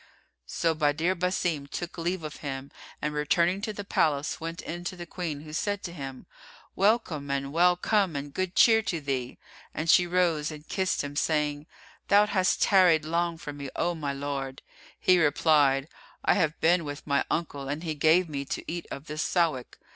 [0.47, 2.71] So Badr Basim took leave of him
[3.03, 6.25] and returning to the palace, went in to the Queen, who said to him,
[6.75, 9.37] "Welcome and well come and good cheer to thee!"
[9.75, 11.67] And she rose and kissed him, saying,
[12.07, 14.63] "Thou hast tarried long from me, O my lord."
[14.99, 15.87] He replied,
[16.25, 19.77] "I have been with my uncle, and he gave me to eat of this Sawik."